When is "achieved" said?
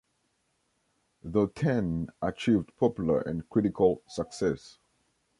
2.23-2.75